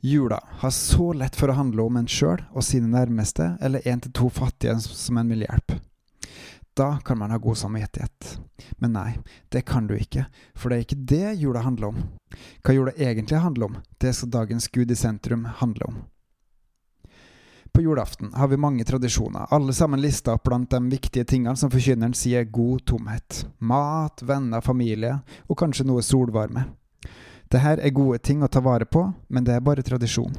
[0.00, 4.00] Jula har så lett for å handle om en sjøl og sine nærmeste, eller en
[4.04, 5.80] til to fattige som en vil hjelpe.
[6.78, 8.38] Da kan man ha god samvittighet.
[8.78, 9.16] Men nei,
[9.50, 11.98] det kan du ikke, for det er ikke det jula handler om.
[12.62, 15.98] Hva jula egentlig handler om, det skal dagens Gud i sentrum handle om.
[17.74, 21.70] På julaften har vi mange tradisjoner, alle sammen lista opp blant de viktige tingene som
[21.74, 23.46] forkynneren sier god tomhet.
[23.58, 26.64] Mat, venner, familie og kanskje noe solvarme.
[27.48, 30.34] Det her er gode ting å ta vare på, men det er bare tradisjon.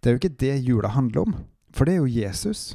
[0.00, 1.36] Det er jo ikke det jula handler om,
[1.72, 2.74] for det er jo Jesus.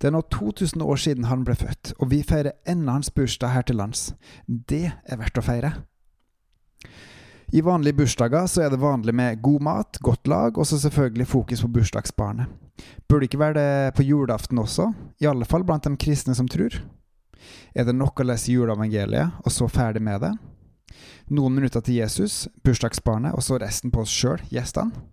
[0.00, 3.54] Det er nå 2000 år siden han ble født, og vi feirer enda hans bursdag
[3.54, 4.10] her til lands.
[4.46, 5.72] Det er verdt å feire.
[7.48, 11.28] I vanlige bursdager så er det vanlig med god mat, godt lag, og så selvfølgelig
[11.30, 12.50] fokus på bursdagsbarnet.
[13.08, 14.90] Burde ikke være det på julaften også,
[15.22, 16.76] i alle fall blant de kristne som tror?
[17.72, 20.34] Er det nok å lese juleevangeliet, og så ferdig med det?
[21.28, 25.06] Noen minutter til Jesus, bursdagsbarnet, og så resten på oss sjøl, gjestene.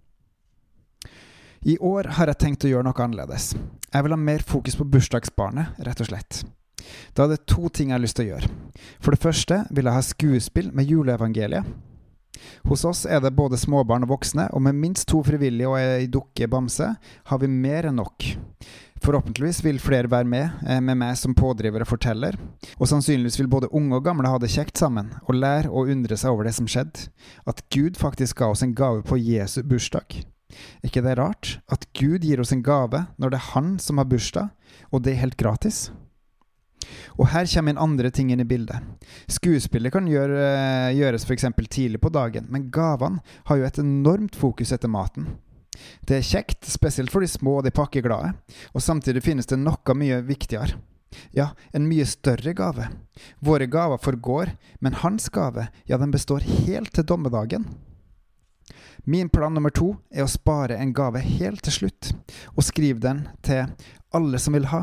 [1.65, 3.55] I år har jeg tenkt å gjøre noe annerledes.
[3.89, 6.43] Jeg vil ha mer fokus på bursdagsbarnet, rett og slett.
[7.17, 8.51] Da er det to ting jeg har lyst til å gjøre.
[9.01, 11.65] For det første vil jeg ha skuespill med juleevangeliet.
[12.69, 16.09] Hos oss er det både småbarn og voksne, og med minst to frivillige og ei
[16.11, 18.27] dukke bamse har vi mer enn nok.
[19.03, 22.37] Forhåpentligvis vil flere være med, eh, med meg som pådriver og forteller,
[22.79, 26.15] og sannsynligvis vil både unge og gamle ha det kjekt sammen, og lære å undre
[26.17, 27.09] seg over det som skjedde,
[27.45, 30.23] at Gud faktisk ga oss en gave på Jesu bursdag.
[30.81, 31.59] Er ikke det rart?
[31.69, 34.49] At Gud gir oss en gave når det er Han som har bursdag,
[34.91, 35.91] og det er helt gratis?
[37.17, 38.77] Og her kommer en andre ting inn i bildet.
[39.31, 41.47] Skuespillet kan gjøre, eh, gjøres f.eks.
[41.69, 45.27] tidlig på dagen, men gavene har jo et enormt fokus etter maten.
[46.07, 48.33] Det er kjekt, spesielt for de små og de pakkeglade,
[48.73, 50.77] og samtidig finnes det noe mye viktigere.
[51.31, 52.89] Ja, en mye større gave.
[53.39, 54.51] Våre gaver forgår,
[54.83, 57.67] men hans gave, ja, den består helt til dommedagen.
[59.07, 62.11] Min plan nummer to er å spare en gave helt til slutt,
[62.55, 63.67] og skrive den til
[64.15, 64.81] alle som vil ha.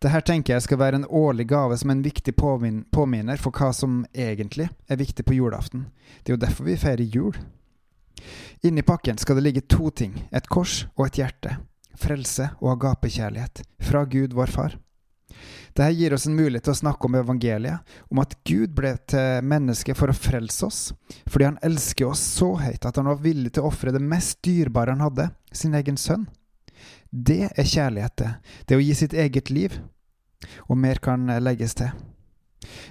[0.00, 4.04] Dette tenker jeg skal være en årlig gave som en viktig påminner for hva som
[4.14, 5.88] egentlig er viktig på julaften.
[6.22, 7.36] Det er jo derfor vi feirer jul.
[8.66, 11.56] Inni pakken skal det ligge to ting, et kors og et hjerte.
[11.96, 14.76] Frelse og agapekjærlighet fra Gud, vår Far.
[15.76, 19.44] Dette gir oss en mulighet til å snakke om evangeliet, om at Gud ble til
[19.44, 20.80] menneske for å frelse oss,
[21.28, 24.40] fordi han elsker oss så høyt at han var villig til å ofre det mest
[24.46, 26.24] dyrebare han hadde, sin egen sønn.
[27.10, 28.32] Det er kjærlighet, det.
[28.66, 29.76] Det å gi sitt eget liv.
[30.68, 31.92] Og mer kan legges til.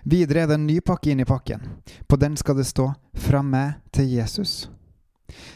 [0.06, 1.62] Videre er det en ny pakke inni pakken.
[2.08, 4.75] På den skal det stå 'Fra meg til Jesus'.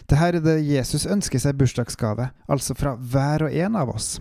[0.09, 4.19] Dette er det Jesus ønsker seg bursdagsgave, altså fra hver og en av oss.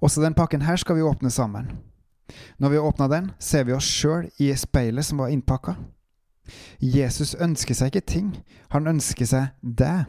[0.00, 1.70] Også den pakken her skal vi åpne sammen.
[2.58, 5.76] Når vi åpner den, ser vi oss sjøl i speilet som var innpakka.
[6.80, 8.30] Jesus ønsker seg ikke ting,
[8.70, 10.06] han ønsker seg deg.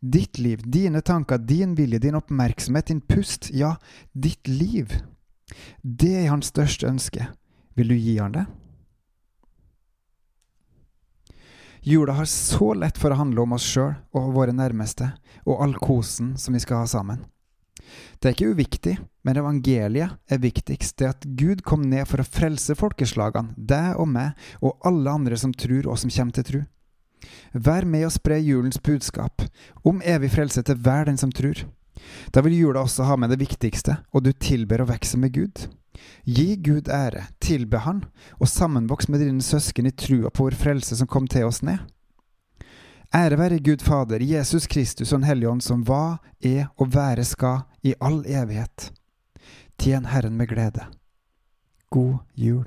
[0.00, 3.74] Ditt liv, dine tanker, din vilje, din oppmerksomhet, din pust, ja,
[4.14, 4.92] ditt liv.
[5.82, 7.26] Det er hans største ønske.
[7.74, 8.44] Vil du gi han det?
[11.86, 15.10] Jula har så lett for å handle om oss sjøl og våre nærmeste,
[15.44, 17.26] og all kosen som vi skal ha sammen.
[18.16, 20.96] Det er ikke uviktig, men evangeliet er viktigst.
[20.96, 24.32] Det at Gud kom ned for å frelse folkeslagene, deg og meg,
[24.64, 26.62] og alle andre som tror og som kommer til tro.
[27.52, 29.44] Vær med å spre julens budskap,
[29.84, 31.66] om evig frelse til hver den som tror.
[32.32, 35.68] Da vil jula også ha med det viktigste, og du tilber å vokse med Gud.
[36.24, 38.04] Gi Gud ære, tilbe Han,
[38.40, 41.78] og sammenvoks med dine søsken i trua på vår frelse som kom til oss ned.
[43.14, 47.24] Ære være Gud Fader, Jesus Kristus og Den hellige ånd, som var, er og være
[47.24, 48.90] skal i all evighet.
[49.78, 50.86] Tjen Herren med glede.
[51.90, 52.66] God jul.